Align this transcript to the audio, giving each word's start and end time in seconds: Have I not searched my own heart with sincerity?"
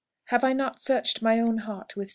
Have 0.29 0.43
I 0.43 0.53
not 0.53 0.79
searched 0.81 1.21
my 1.21 1.39
own 1.39 1.59
heart 1.59 1.95
with 1.95 2.07
sincerity?" 2.07 2.09